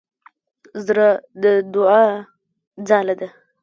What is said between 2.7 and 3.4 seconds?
ځاله ده.